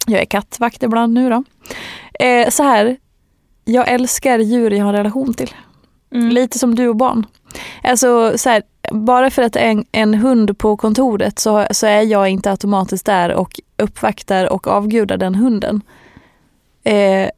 [0.06, 1.44] Jag är kattvakt ibland nu då.
[2.26, 2.98] Eh, så här,
[3.66, 5.54] jag älskar djur jag har relation till.
[6.14, 6.30] Mm.
[6.30, 7.26] Lite som du och barn.
[7.84, 12.30] Alltså så här, bara för att en, en hund på kontoret så, så är jag
[12.30, 15.82] inte automatiskt där och uppvaktar och avgudar den hunden.
[16.84, 17.30] Eh,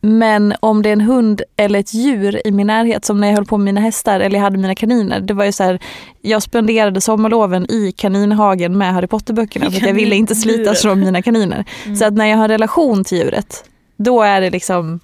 [0.00, 3.34] men om det är en hund eller ett djur i min närhet, som när jag
[3.34, 5.20] höll på med mina hästar eller jag hade mina kaniner.
[5.20, 5.78] Det var ju så här,
[6.20, 11.00] jag spenderade sommarloven i kaninhagen med Harry Potter-böckerna för att jag ville inte slitas från
[11.00, 11.64] mina kaniner.
[11.84, 11.96] Mm.
[11.96, 13.64] Så att när jag har relation till djuret,
[13.96, 15.00] då är det liksom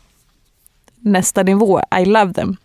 [1.01, 1.81] nästa nivå.
[2.01, 2.57] I love them.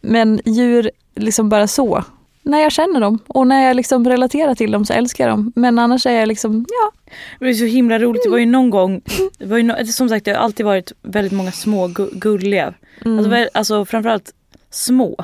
[0.00, 2.04] Men djur, liksom bara så.
[2.42, 5.52] När jag känner dem och när jag liksom relaterar till dem så älskar jag dem.
[5.56, 6.92] Men annars är jag liksom, ja.
[7.38, 8.22] Det är så himla roligt.
[8.24, 9.00] Det var ju någon gång,
[9.38, 12.74] det var ju no, som sagt det har alltid varit väldigt många små gu, gulliga.
[13.04, 13.18] Mm.
[13.18, 14.32] Alltså, alltså framförallt
[14.70, 15.16] små.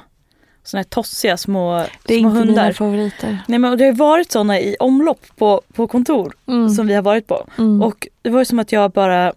[0.66, 2.62] Såna här tossiga små, det är små inte hundar.
[2.62, 3.38] mina favoriter.
[3.48, 6.68] Nej men det har varit såna i omlopp på, på kontor Mm.
[6.70, 7.46] som vi har varit på.
[7.58, 7.82] Mm.
[7.82, 9.32] Och det var ju som att jag bara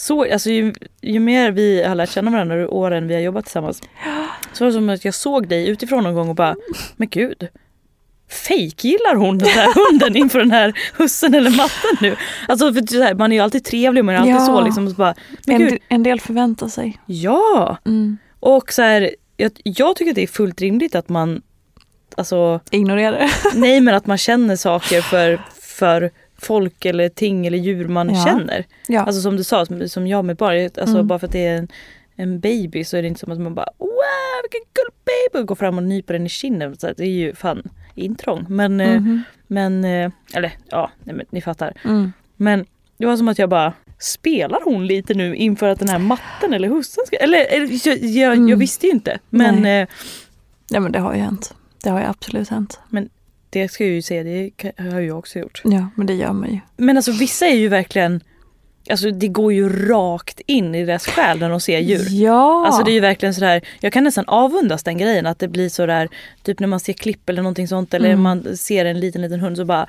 [0.00, 3.44] såg, alltså ju, ju mer vi har lärt känna varandra och åren vi har jobbat
[3.44, 3.82] tillsammans.
[4.52, 6.56] Så var det som att jag såg dig utifrån någon gång och bara,
[6.96, 7.48] men gud.
[8.46, 12.16] Fake gillar hon den här hunden inför den här hussen eller matten nu?
[12.48, 14.46] Alltså för så här, man är ju alltid trevlig men alltid Ja.
[14.46, 14.88] så liksom.
[14.90, 15.14] Så bara,
[15.46, 16.98] men en, en del förväntar sig.
[17.06, 17.76] ja!
[17.86, 18.18] Mm.
[18.40, 21.42] Och så här, jag, jag tycker att det är fullt rimligt att man,
[22.16, 23.30] alltså Ignorera det.
[23.54, 26.10] Nej men att man känner saker för, för
[26.40, 28.24] folk eller ting eller djur man Ja.
[28.26, 28.64] känner.
[28.88, 29.00] Ja.
[29.00, 30.64] Alltså som du sa, som, som jag med barn.
[30.64, 31.06] Alltså Mm.
[31.06, 31.68] bara för att det är en,
[32.16, 33.88] en baby så är det inte som att man bara wow
[34.42, 36.76] vilken gull baby och går fram och nyper den i kinden.
[36.76, 37.62] Så det är ju fan
[37.94, 38.44] intrång.
[38.48, 39.22] Men, Mhm.
[39.46, 41.72] men eh, eller ja, nej, men, ni fattar.
[41.84, 42.12] Mm.
[42.36, 43.72] Men det var som att jag bara
[44.02, 47.16] Spelar hon lite nu inför att den här matten eller hussen ska...
[47.16, 48.48] Eller, eller jag, jag, Mm.
[48.48, 49.18] jag visste ju inte.
[49.30, 49.80] Men Nej.
[49.82, 49.88] eh,
[50.70, 51.54] Ja men det har ju hänt.
[51.82, 52.80] Det har ju absolut hänt.
[53.50, 55.60] Det ska jag ju säga, det har jag också gjort.
[55.64, 56.58] Ja men det gör man ju.
[56.76, 58.20] Men alltså vissa är ju verkligen
[58.90, 62.06] Alltså det går ju rakt in i deras själ när de ser djur.
[62.10, 62.66] Ja.
[62.66, 65.68] Alltså det är ju verkligen sådär, jag kan nästan avundas den grejen att det blir
[65.68, 66.08] sådär
[66.42, 68.20] Typ när man ser klipp eller någonting sånt eller Mm.
[68.22, 69.86] man ser en liten liten hund så bara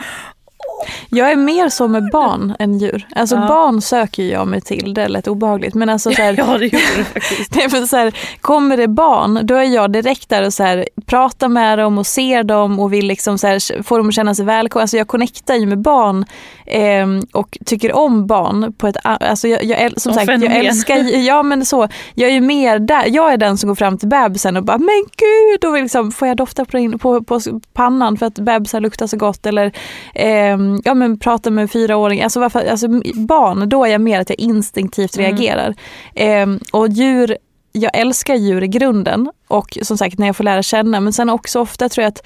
[1.10, 3.08] Jag är mer så med barn än djur.
[3.15, 3.48] Alltså Ja.
[3.48, 5.74] barn söker jag mig till, det är lätt obehagligt.
[5.76, 7.88] Men alltså så här, Ja det gjorde det faktiskt.
[7.89, 11.78] Så här, kommer det barn, då är jag direkt där och så här, pratar med
[11.78, 14.82] dem och ser dem och vill liksom så här, få dem att känna sig välkomna.
[14.82, 16.26] Alltså jag connectar ju med barn
[16.65, 20.65] eh, och tycker om barn på ett alltså jag, jag, som Som sagt, jag fenomen.
[20.65, 23.76] älskar ju- ja men så, jag är ju mer där, jag är den som går
[23.76, 27.39] fram till bebisen och bara men gud, och liksom, får jag dofta på, på, på
[27.74, 29.72] pannan för att bebisar luktar så gott eller
[30.15, 34.30] eh, ja men prata med fyraåringar, alltså, varför, alltså barn, då är jag mer att
[34.30, 35.32] jag instinktivt Mm.
[35.32, 35.76] reagerar.
[36.16, 37.38] Eh, och djur,
[37.72, 41.30] jag älskar djur i grunden och som sagt när jag får lära känna men sen
[41.30, 42.26] också ofta tror jag att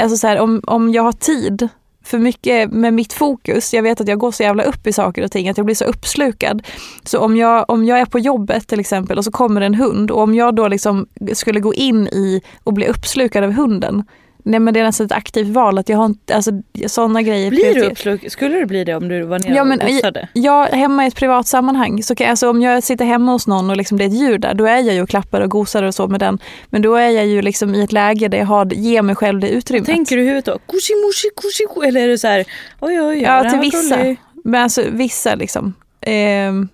[0.00, 1.68] alltså så här, om, om jag har tid
[2.04, 5.24] för mycket med mitt fokus, jag vet att jag går så jävla upp i saker
[5.24, 6.62] och ting, att jag blir så uppslukad.
[7.04, 10.10] Så om jag, om jag är på jobbet till exempel och så kommer en hund
[10.10, 14.04] och om jag då liksom skulle gå in i och bli uppslukad av hunden,
[14.48, 15.78] Nej men det är nästan ett aktivt val.
[15.78, 16.50] Att jag har inte, alltså
[16.86, 17.50] sådana grejer.
[17.50, 18.32] Blir du uppslukad?
[18.32, 20.28] Skulle du bli det om du var nere Ja, och men i- gossade?
[20.32, 22.02] Ja, hemma i ett privat sammanhang.
[22.02, 24.38] Så kan, alltså, om jag sitter hemma hos någon och liksom det är ett djur
[24.38, 26.38] där, då är jag ju och klappar och gosar och så med den.
[26.70, 29.40] Men då är jag ju liksom i ett läge där jag har, ger mig själv
[29.40, 29.86] det utrymmet.
[29.86, 30.58] Tänker du i huvudet då?
[30.58, 31.88] Kushi mushi kushi.
[31.88, 32.44] Eller är det så här,
[32.80, 34.16] oj oj, Ja, det här till vissa.
[34.44, 35.74] Men alltså vissa liksom.
[36.00, 36.68] Ehm,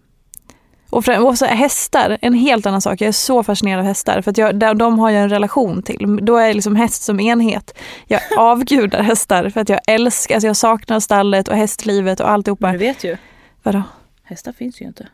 [0.93, 3.01] och, fram, och så hästar, en helt annan sak.
[3.01, 5.83] Jag är så fascinerad av hästar för att jag, de, de har jag en relation
[5.83, 6.19] till.
[6.23, 7.79] Då är liksom häst som enhet.
[8.07, 12.35] Jag avgudar hästar för att jag älskar, alltså jag saknar stallet och hästlivet och Men
[12.35, 12.73] alltihopa.
[12.73, 13.17] du vet ju,
[13.63, 13.83] Vadå?
[14.23, 15.07] hästar finns ju inte.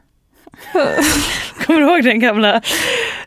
[1.66, 2.61] Kommer du ihåg den gamla,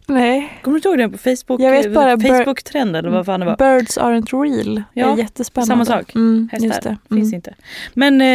[0.05, 0.59] Nej.
[0.61, 1.61] kommer du ihåg den på Facebook?
[1.61, 3.57] Jag vet bara Facebook-trend eller vad fan det var?
[3.57, 4.83] Birds aren't real.
[4.93, 5.85] Ja, det är jättespännande.
[5.85, 6.15] samma sak.
[6.15, 7.15] Mm, Hästar det.
[7.15, 7.33] finns Mm.
[7.33, 7.53] inte.
[7.93, 8.27] Men eh,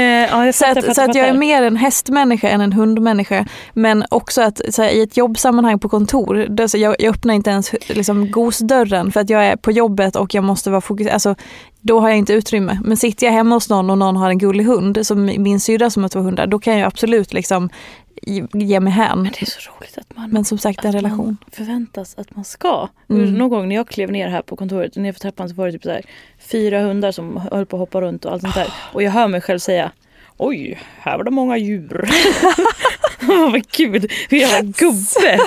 [0.46, 3.46] ja, Så att, så att jag är mer en hästmänniska än en hundmänniska.
[3.72, 7.50] Men också att här, i ett jobbsammanhang på kontor, då, så jag, jag öppnar inte
[7.50, 11.14] ens liksom, gosdörren för att jag är på jobbet och jag måste vara fokuserad.
[11.14, 11.34] Alltså,
[11.80, 12.78] då har jag inte utrymme.
[12.84, 15.90] Men sitter jag hemma hos någon och någon har en gullig hund, som min syrra
[15.90, 17.70] som har två hundar, då kan jag absolut liksom
[18.26, 19.22] ge- mig hän.
[19.22, 21.36] Men det är så roligt att man, Men som sagt, en relation.
[21.52, 22.88] förväntas att man ska.
[23.10, 23.34] Mm.
[23.34, 25.72] Någon gång när jag klev ner här på kontoret, ner för trappan så var det
[25.72, 26.02] typ så här,
[26.38, 28.72] fyra hundar som höll på att hoppa runt och allt sånt där.
[28.92, 29.90] Och jag hör mig själv säga
[30.38, 32.10] Oj, här var det många djur.
[33.50, 35.38] Vad gud, hur jävla gubbe.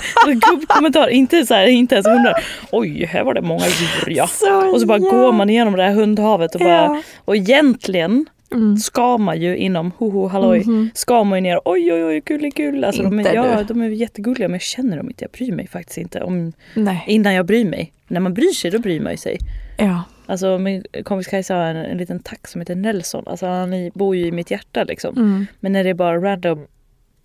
[0.47, 2.33] Gubbkommentar, inte, så här, inte ens hundar.
[2.71, 4.27] Oj, här var det många djur ja.
[4.27, 5.09] Så Och så bara ja.
[5.09, 7.01] går man igenom det här hundhavet och bara Ja.
[7.25, 8.77] Och egentligen Mm.
[8.77, 10.89] ska man ju inom hoho halloj Mhm.
[10.93, 12.83] ska man ju ner oj oj oj gulligull.
[12.83, 15.23] Alltså de är, ja, de är jättegulliga men jag känner dem inte.
[15.23, 17.03] Jag bryr mig faktiskt inte om Nej.
[17.07, 17.91] innan jag bryr mig.
[18.07, 19.37] När man bryr sig då bryr man ju sig.
[19.77, 20.03] Ja.
[20.25, 23.23] Alltså min kompis Kajsa har en, en liten tax som heter Nelson.
[23.27, 25.17] Alltså han bor ju i mitt hjärta liksom.
[25.17, 25.45] Mm.
[25.59, 26.65] Men när det är bara random,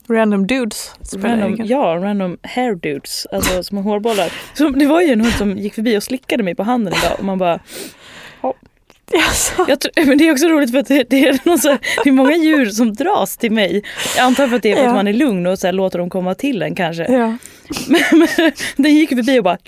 [0.08, 0.92] Random dudes.
[1.16, 4.32] random ja random hair dudes, alltså små hårbollar.
[4.54, 7.18] Så det var ju en hund som gick förbi och slickade mig på handen idag
[7.18, 7.60] och man bara
[9.28, 9.64] Alltså.
[9.68, 11.78] Jag tror, men det är också roligt för att det, det, är någon så här,
[12.04, 13.82] det är många djur som dras till mig.
[14.16, 14.88] Jag antar för att det är för Ja.
[14.88, 17.02] att man är lugn och så här, låter dem komma till en kanske.
[17.12, 17.36] Ja.
[17.88, 18.02] Men,
[18.36, 19.58] men den gick förbi och bara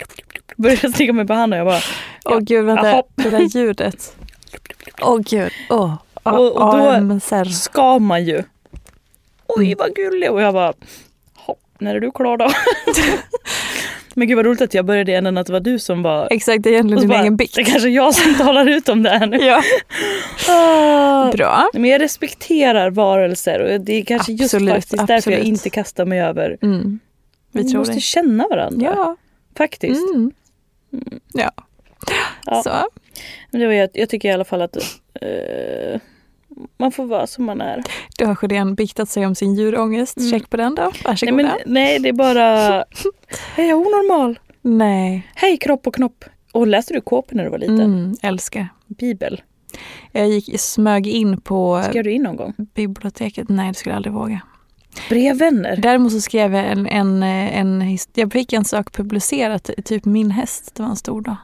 [0.56, 1.80] började slicka mig på handen och jag
[2.24, 3.02] bara Åh gud, vänta.
[3.14, 4.16] Det där ljudet.
[5.02, 5.50] Åh gud.
[5.70, 5.94] Åh.
[6.22, 8.42] Och- och då- ska man ju.
[9.46, 9.78] Oj Mm.
[9.78, 10.72] vad gullig och jag bara
[11.34, 12.50] hopp, när är du klar då?
[14.16, 16.28] men gud vad roligt att jag började i änden att det var du som var
[16.30, 17.54] Exakt, det är egentligen din bara, egen bikt.
[17.54, 19.36] det är kanske jag som talar ut om det här nu.
[19.46, 19.62] Ja.
[20.48, 21.30] Ah.
[21.32, 21.70] Bra.
[21.72, 26.04] Men jag respekterar varelser och det är kanske just Absolut, faktiskt därför jag inte kastar
[26.04, 26.98] mig över Mm.
[27.52, 28.00] Vi Vi måste det.
[28.00, 28.86] känna varandra.
[28.96, 29.16] Ja.
[29.58, 30.14] Faktiskt.
[30.14, 30.30] Mm.
[31.34, 31.50] Ja.
[32.46, 32.62] Ja.
[32.62, 32.70] Så.
[33.50, 34.76] Men det var, jag, jag tycker i alla fall att
[35.20, 36.00] eh,
[36.78, 37.82] man får vara som man är.
[38.18, 40.16] Då har Sjödén biktat sig om sin djurångest.
[40.18, 40.30] Mm.
[40.30, 40.82] Check på den då.
[40.82, 41.36] Nej, Varsågoda.
[41.36, 42.44] men, nej, det är bara...
[43.56, 44.38] Är jag onormal?
[44.62, 45.28] Nej.
[45.34, 46.24] Hej kropp och knopp.
[46.52, 47.80] Och läste du KP när du var liten?
[47.80, 48.68] Mm, älskar.
[48.86, 49.42] Bibel.
[50.12, 52.54] Jag gick, smög in på Skrev du in någon gång?
[52.74, 53.48] biblioteket.
[53.48, 54.40] Nej, det skulle jag aldrig våga.
[55.08, 55.76] Brevvänner?
[55.76, 60.74] Däremot så skrev jag en, en, en jag fick en sak publicerat, typ min häst,
[60.74, 61.36] det var en stor dag.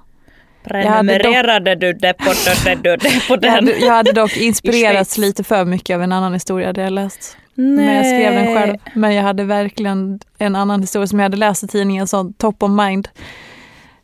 [0.64, 2.32] Prenumererade du det på,
[2.64, 3.50] det, det, det på Jag den?
[3.50, 7.36] hade, jag hade dock inspirerats lite för mycket av en annan historia hade jag läst.
[7.54, 7.86] Nej.
[7.86, 8.76] Men jag skrev den själv.
[8.94, 12.62] Men jag hade verkligen en annan historia som jag hade läst i tidningen, sån top
[12.62, 13.08] of mind.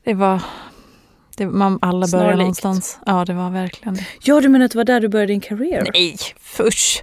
[0.04, 0.42] Det var,
[1.36, 2.38] det, man, alla börjar Snarlikt.
[2.38, 2.98] någonstans.
[3.06, 4.04] Ja, det var verkligen det.
[4.22, 5.86] Ja, du menar att det var där du började din career?
[5.94, 7.02] Nej, fusch.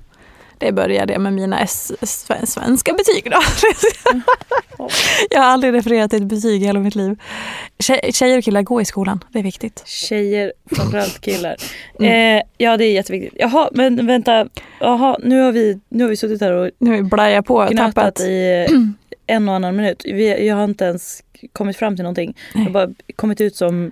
[0.58, 3.40] Det började jag med mina S- sven- svenska betyg då.
[5.30, 7.20] jag har aldrig refererat till ett betyg i hela mitt liv.
[7.80, 9.24] Tjej, tjejer och killar, gå i skolan.
[9.32, 9.84] Det är viktigt.
[9.88, 11.56] Tjejer, framförallt killar.
[12.00, 12.38] Mm.
[12.38, 13.34] Eh, ja, det är jätteviktigt.
[13.40, 14.48] Jaha, men vänta.
[14.80, 18.20] Jaha, nu har vi, nu har vi suttit här och Nu blajat på tappat.
[18.20, 18.68] i
[19.28, 20.02] en och annan minut.
[20.06, 22.38] Vi, jag har inte ens kommit fram till någonting.
[22.54, 23.92] Jag har bara kommit ut som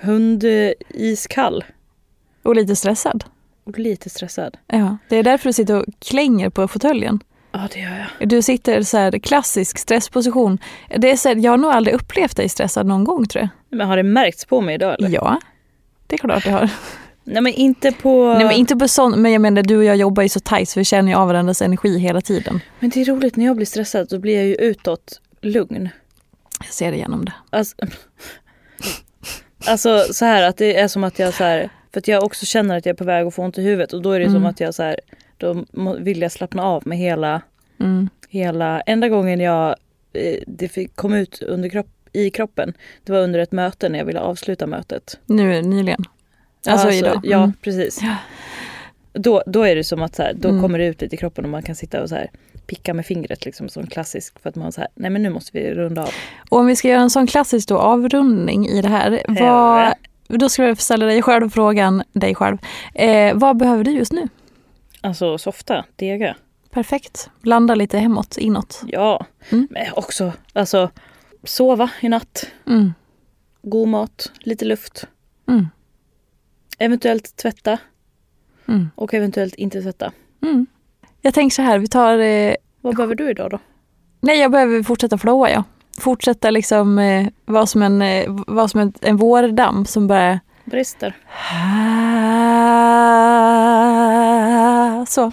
[0.00, 1.64] hundiskall
[2.42, 3.24] Och lite stressad.
[3.70, 4.56] Och lite stressad.
[4.66, 7.20] Ja, det är därför du sitter och klänger på fåtöljen.
[7.52, 8.28] Ja, det gör jag.
[8.28, 10.58] Du sitter så här klassisk stressposition.
[10.96, 13.78] Det är så här, jag har nog aldrig upplevt dig stressad någon gång tror jag.
[13.78, 15.08] Men har det märkts på mig idag eller?
[15.08, 15.40] Ja,
[16.06, 16.70] det är klart jag har.
[17.24, 18.34] Nej men inte på...
[18.34, 20.68] Nej men inte på sån, men jag menar du och jag jobbar ju så tajt
[20.68, 22.60] så vi känner ju av varandras energi hela tiden.
[22.78, 25.88] Men det är roligt när jag blir stressad så blir jag ju utåt lugn.
[26.58, 27.32] Jag ser igenom det.
[27.50, 27.76] Alltså,
[29.66, 32.46] alltså så här att det är som att jag så här, för att jag också
[32.46, 34.26] känner att jag är på väg att få ont i huvudet och då är det
[34.26, 34.46] som Mm.
[34.46, 34.96] att jag så här,
[35.36, 35.64] då
[35.98, 37.42] vill jag slappna av med hela,
[37.80, 38.08] Mm.
[38.28, 39.68] hela, enda gången jag,
[40.12, 42.72] eh, det fick, kom ut under kropp, i kroppen,
[43.04, 45.18] det var under ett möte när jag ville avsluta mötet.
[45.26, 46.04] Nu nyligen.
[46.66, 47.20] Alltså, idag.
[47.24, 47.52] Ja, Mm.
[47.62, 47.98] precis.
[48.02, 48.16] Ja.
[49.12, 50.62] Då, då är det som att så här, då Mm.
[50.62, 52.30] kommer det ut lite i kroppen och man kan sitta och så här
[52.66, 55.50] picka med fingret liksom som klassisk för att man så här, nej men nu måste
[55.58, 56.10] vi runda av.
[56.50, 59.22] Och om vi ska göra en sån klassisk då, avrundning i det här.
[59.28, 59.94] Vad,
[60.38, 62.58] Då skulle jag ställa dig själv frågan, dig själv.
[62.94, 64.28] Eh, vad behöver du just nu?
[65.00, 66.36] Alltså softa, dega.
[66.70, 67.30] Perfekt.
[67.42, 68.82] Landa lite hemåt, inåt.
[68.86, 69.68] Ja, Mm.
[69.70, 70.90] men också alltså
[71.44, 72.46] sova i natt.
[72.66, 72.94] Mm.
[73.62, 75.06] God mat, lite luft.
[75.48, 75.66] Mm.
[76.78, 77.78] Eventuellt tvätta.
[78.68, 78.90] Mm.
[78.94, 80.12] Och eventuellt inte tvätta.
[80.42, 80.66] Mm.
[81.20, 82.18] Jag tänker så här, vi tar...
[82.18, 83.58] Eh, Vad behöver du idag då?
[84.20, 85.64] nej, jag behöver fortsätta flowa, ja.
[85.98, 90.40] Fortsätta liksom eh, vara som en, eh, vara som en, en vårdamm som bara...
[90.64, 91.16] Brister.
[95.06, 95.32] Så.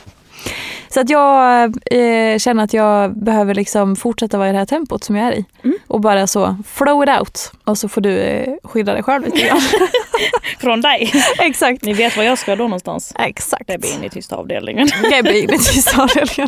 [0.90, 5.04] Så att jag eh, känner att jag behöver liksom fortsätta vara i det här tempot
[5.04, 5.46] som jag är i.
[5.64, 5.78] Mm.
[5.88, 7.52] Och bara så flow it out.
[7.64, 9.60] Och så får du eh, skydda dig själv lite grann.
[10.60, 11.12] Från dig.
[11.40, 11.84] Exakt.
[11.86, 13.14] Ni vet var jag ska då någonstans.
[13.20, 13.68] Exakt.
[13.68, 14.88] Det blir in i tysta avdelningen.
[15.12, 16.48] Gabby in i sista avdelningen.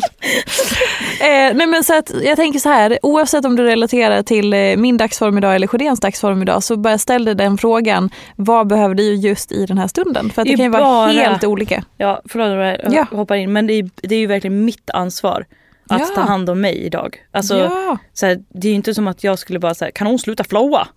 [1.20, 4.76] eh, nej men så att jag tänker så här, oavsett om du relaterar till eh,
[4.76, 8.94] min dagsform idag eller Sjödéns dagsform idag så bara ställ dig den frågan, vad behöver
[8.94, 10.30] du just i den här stunden?
[10.30, 11.84] För att det, Det kan ju vara bara- helt olika.
[11.96, 12.48] Ja, förlåt
[12.84, 13.16] jag Ja.
[13.16, 13.52] hoppar in.
[13.52, 15.46] Men det är, det är ju verkligen mitt ansvar
[15.88, 16.06] att Ja.
[16.14, 17.24] ta hand om mig idag.
[17.30, 17.98] Alltså, ja.
[18.12, 20.44] så här, det är ju inte som att jag skulle bara säga, kan hon sluta
[20.44, 20.88] flowa?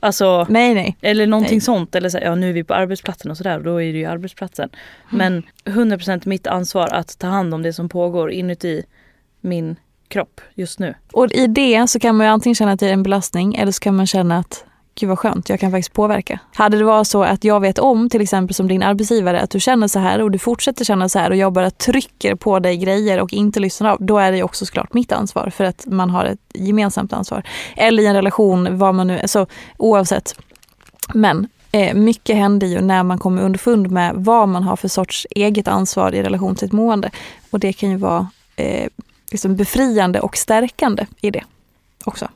[0.00, 0.96] Alltså, Nej nej.
[1.00, 1.60] eller någonting Nej.
[1.60, 1.94] sånt.
[1.94, 3.98] Eller så här, ja nu är vi på arbetsplatsen och sådär och då är det
[3.98, 4.68] ju arbetsplatsen.
[5.10, 8.82] Men 100% mitt ansvar att ta hand om det som pågår inuti
[9.40, 9.76] min
[10.08, 10.94] kropp just nu.
[11.12, 13.72] Och i det så kan man ju antingen känna att det är en belastning eller
[13.72, 16.40] så kan man känna att gud vad skönt, jag kan faktiskt påverka.
[16.54, 19.60] Hade det varit så att jag vet om, till exempel som din arbetsgivare, att du
[19.60, 22.76] känner så här och du fortsätter känna så här och jag bara trycker på dig
[22.76, 25.86] grejer och inte lyssnar av, då är det ju också såklart mitt ansvar för att
[25.86, 27.42] man har ett gemensamt ansvar.
[27.76, 30.34] Eller i en relation, vad man nu så oavsett.
[31.14, 35.26] Men eh, mycket händer ju när man kommer underfund med vad man har för sorts
[35.30, 37.10] eget ansvar i relation till ett mående.
[37.50, 38.88] Och det kan ju vara eh,
[39.30, 41.44] liksom befriande och stärkande i det
[42.06, 42.28] också.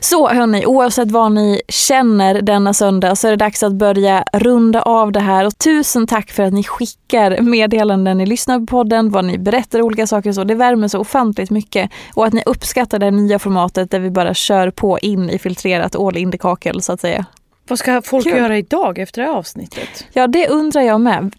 [0.00, 4.82] Så hörni, oavsett vad ni känner denna söndag så är det dags att börja runda
[4.82, 5.46] av det här.
[5.46, 9.82] Och tusen tack för att ni skickar meddelanden, ni lyssnar på podden, vad ni berättar
[9.82, 10.44] olika saker och så.
[10.44, 11.90] Det värmer så ofantligt mycket.
[12.14, 15.96] Och att ni uppskattar det nya formatet där vi bara kör på in i filtrerat
[15.96, 17.26] all in the kakel så att säga.
[17.68, 18.36] Vad ska folk Kul.
[18.36, 20.06] göra idag efter det här avsnittet?
[20.12, 21.34] Ja, det undrar jag med.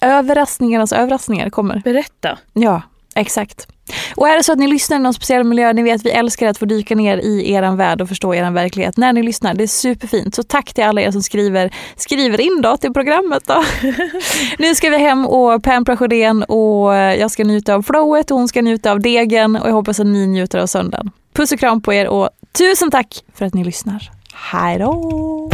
[0.00, 1.82] Överraskningarnas överraskningar kommer.
[1.84, 2.38] Berätta.
[2.52, 2.82] Ja,
[3.14, 3.71] exakt.
[4.16, 6.46] Och är det så att ni lyssnar i någon speciell miljö, ni vet vi älskar
[6.46, 9.54] att få dyka ner i er värld och förstå er verklighet när ni lyssnar.
[9.54, 10.34] Det är superfint.
[10.34, 13.64] Så tack till alla er som skriver, skriver in då till programmet då.
[14.58, 18.48] nu ska vi hem och pampra Sjödén och jag ska njuta av flowet och hon
[18.48, 21.10] ska njuta av degen och jag hoppas att ni njuter av söndagen.
[21.32, 24.10] Puss och kram på er och tusen tack för att ni lyssnar.
[24.34, 25.50] Hej då!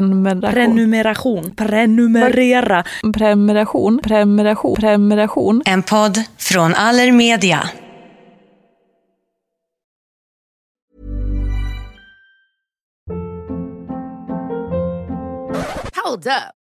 [0.00, 0.50] Prenumeration.
[0.50, 1.54] Prenumeration.
[1.56, 2.84] Prenumerera.
[3.12, 3.98] Prenumeration.
[4.02, 4.74] Prenumeration.
[4.74, 5.62] Prenumeration.
[5.64, 7.68] En podd från Allermedia.
[16.04, 16.63] Hold up.